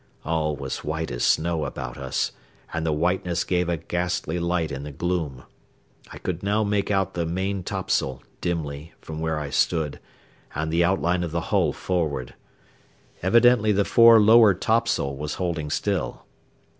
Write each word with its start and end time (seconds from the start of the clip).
All 0.25 0.55
was 0.55 0.83
white 0.83 1.11
as 1.11 1.23
snow 1.23 1.63
about 1.63 1.95
us, 1.95 2.31
and 2.73 2.87
the 2.87 2.91
whiteness 2.91 3.43
gave 3.43 3.69
a 3.69 3.77
ghastly 3.77 4.39
light 4.39 4.71
in 4.71 4.81
the 4.81 4.89
gloom. 4.91 5.43
I 6.11 6.17
could 6.17 6.41
now 6.41 6.63
make 6.63 6.89
out 6.89 7.13
the 7.13 7.27
maintopsail, 7.27 8.23
dimly, 8.41 8.93
from 8.99 9.19
where 9.19 9.37
I 9.39 9.51
stood, 9.51 9.99
and 10.55 10.73
the 10.73 10.83
outline 10.83 11.23
of 11.23 11.29
the 11.29 11.39
hull 11.53 11.71
forward. 11.71 12.33
Evidently 13.21 13.71
the 13.71 13.85
fore 13.85 14.19
lower 14.19 14.55
topsail 14.55 15.15
was 15.15 15.35
holding 15.35 15.69
still. 15.69 16.25